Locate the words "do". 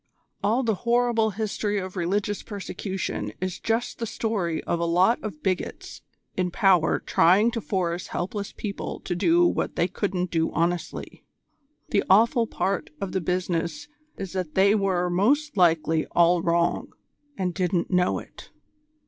9.15-9.45, 10.31-10.51